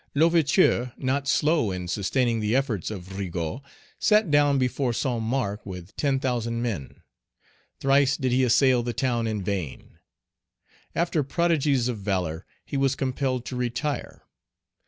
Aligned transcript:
L'Ouverture, 0.15 0.93
not 0.97 1.27
slow 1.27 1.69
in 1.69 1.87
sustaining 1.87 2.39
the 2.39 2.55
efforts 2.55 2.89
of 2.89 3.19
Rigaud, 3.19 3.61
sat 3.99 4.31
down 4.31 4.57
before 4.57 4.93
Saint 4.93 5.21
Marc 5.21 5.63
with 5.63 5.95
ten 5.95 6.19
thousand 6.19 6.63
men. 6.63 7.03
Thrice 7.79 8.17
did 8.17 8.29
Page 8.31 8.39
85 8.39 8.39
he 8.39 8.43
assail 8.43 8.81
the 8.81 8.93
town 8.93 9.27
in 9.27 9.43
vain. 9.43 9.99
After 10.95 11.21
prodigies 11.23 11.87
of 11.87 11.99
valor, 11.99 12.47
he 12.65 12.77
was 12.77 12.95
compelled 12.95 13.45
to 13.45 13.55
retire. 13.55 14.23